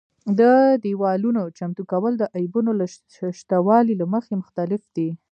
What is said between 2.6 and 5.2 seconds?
له شتوالي له مخې مختلف دي.